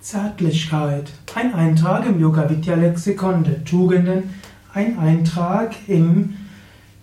[0.00, 1.10] Zärtlichkeit.
[1.34, 4.30] Ein Eintrag im Yoga Vidya Lexikon der Tugenden.
[4.72, 6.36] Ein Eintrag im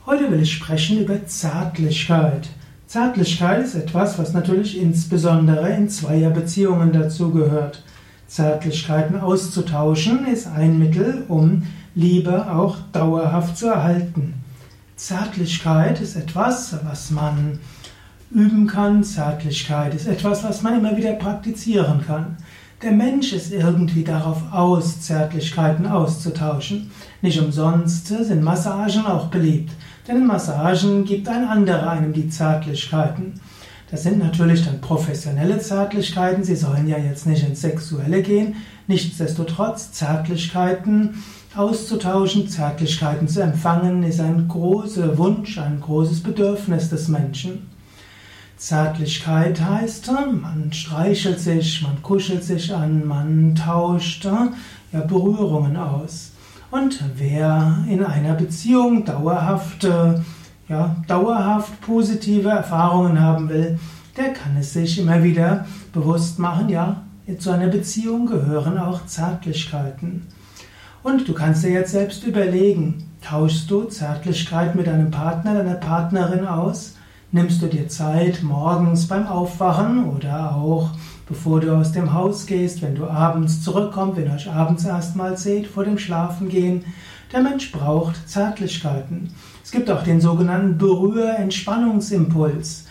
[0.06, 2.48] Heute will ich sprechen über Zärtlichkeit.
[2.86, 7.82] Zärtlichkeit ist etwas, was natürlich insbesondere in Zweierbeziehungen dazugehört.
[8.28, 11.64] Zärtlichkeiten auszutauschen ist ein Mittel, um
[11.96, 14.39] Liebe auch dauerhaft zu erhalten.
[15.00, 17.58] Zärtlichkeit ist etwas, was man
[18.30, 19.02] üben kann.
[19.02, 22.36] Zärtlichkeit ist etwas, was man immer wieder praktizieren kann.
[22.82, 26.90] Der Mensch ist irgendwie darauf aus, Zärtlichkeiten auszutauschen.
[27.22, 29.72] Nicht umsonst sind Massagen auch beliebt.
[30.06, 33.40] Denn Massagen gibt ein anderer einem die Zärtlichkeiten.
[33.90, 36.44] Das sind natürlich dann professionelle Zärtlichkeiten.
[36.44, 38.56] Sie sollen ja jetzt nicht ins Sexuelle gehen.
[38.86, 41.22] Nichtsdestotrotz, Zärtlichkeiten
[41.56, 47.68] auszutauschen, Zärtlichkeiten zu empfangen, ist ein großer Wunsch, ein großes Bedürfnis des Menschen.
[48.56, 56.32] Zärtlichkeit heißt, man streichelt sich, man kuschelt sich an, man tauscht ja, Berührungen aus.
[56.70, 60.22] Und wer in einer Beziehung dauerhafte,
[60.70, 63.78] ja, dauerhaft positive Erfahrungen haben will,
[64.16, 67.02] der kann es sich immer wieder bewusst machen, ja,
[67.38, 70.26] zu einer Beziehung gehören auch Zärtlichkeiten.
[71.02, 76.46] Und du kannst dir jetzt selbst überlegen, tauschst du Zärtlichkeit mit deinem Partner, deiner Partnerin
[76.46, 76.96] aus?
[77.32, 80.90] Nimmst du dir Zeit morgens beim Aufwachen oder auch
[81.30, 85.38] bevor du aus dem Haus gehst, wenn du abends zurückkommst, wenn ihr euch abends erstmal
[85.38, 86.84] seht, vor dem Schlafengehen?
[87.32, 89.30] Der Mensch braucht Zärtlichkeiten.
[89.64, 92.84] Es gibt auch den sogenannten Berühr-Entspannungsimpuls.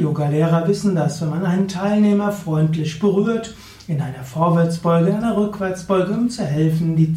[0.00, 3.54] Yoga-Lehrer wissen das, wenn man einen Teilnehmer freundlich berührt,
[3.88, 7.14] in einer Vorwärtsbeuge, in einer Rückwärtsbeuge, um zu helfen, die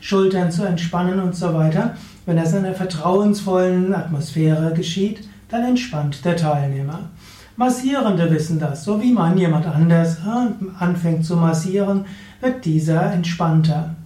[0.00, 1.96] Schultern zu entspannen und so weiter.
[2.26, 7.10] Wenn das in einer vertrauensvollen Atmosphäre geschieht, dann entspannt der Teilnehmer.
[7.60, 10.16] Massierende wissen das, so wie man jemand anders
[10.78, 12.06] anfängt zu massieren,
[12.40, 13.96] wird dieser entspannter.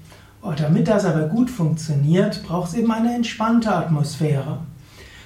[0.43, 4.59] Oh, damit das aber gut funktioniert, braucht es eben eine entspannte Atmosphäre.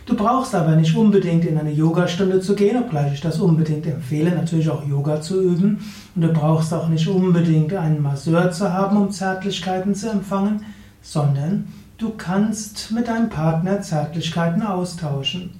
[0.04, 4.32] Du brauchst aber nicht unbedingt in eine Yogastunde zu gehen, obgleich ich das unbedingt empfehle,
[4.32, 5.78] natürlich auch Yoga zu üben.
[6.14, 10.66] Und du brauchst auch nicht unbedingt einen Masseur zu haben, um Zärtlichkeiten zu empfangen,
[11.00, 15.52] sondern du kannst mit deinem Partner Zärtlichkeiten austauschen.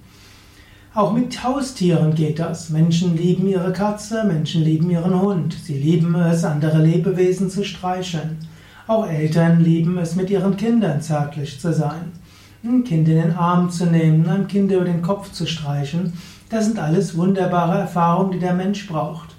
[0.98, 2.70] Auch mit Haustieren geht das.
[2.70, 5.56] Menschen lieben ihre Katze, Menschen lieben ihren Hund.
[5.62, 8.38] Sie lieben es, andere Lebewesen zu streicheln.
[8.88, 12.10] Auch Eltern lieben es, mit ihren Kindern zärtlich zu sein
[12.64, 16.14] ein Kind in den Arm zu nehmen, einem Kind über den Kopf zu streichen,
[16.50, 19.36] das sind alles wunderbare Erfahrungen, die der Mensch braucht.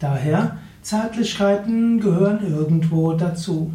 [0.00, 3.72] Daher, Zärtlichkeiten gehören irgendwo dazu.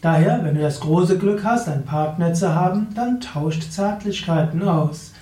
[0.00, 5.12] Daher, wenn du das große Glück hast, einen Partner zu haben, dann tauscht Zärtlichkeiten aus.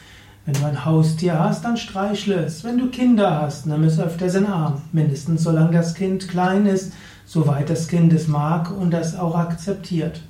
[0.44, 2.64] Wenn du ein Haustier hast, dann streichle es.
[2.64, 4.82] Wenn du Kinder hast, nimm es öfters in Arm.
[4.92, 6.92] Mindestens solange das Kind klein ist,
[7.24, 10.20] soweit das Kind es mag und das auch akzeptiert.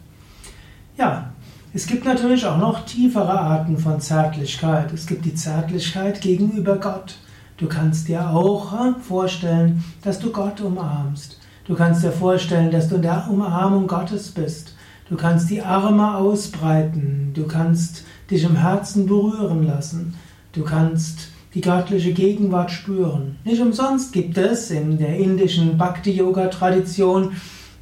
[0.98, 1.30] Ja,
[1.72, 4.92] es gibt natürlich auch noch tiefere Arten von Zärtlichkeit.
[4.92, 7.16] Es gibt die Zärtlichkeit gegenüber Gott.
[7.56, 11.38] Du kannst dir auch äh, vorstellen, dass du Gott umarmst.
[11.64, 14.74] Du kannst dir vorstellen, dass du in der Umarmung Gottes bist.
[15.08, 17.30] Du kannst die Arme ausbreiten.
[17.32, 20.14] Du kannst dich im Herzen berühren lassen.
[20.52, 23.36] Du kannst die göttliche Gegenwart spüren.
[23.44, 27.32] Nicht umsonst gibt es in der indischen Bhakti-Yoga-Tradition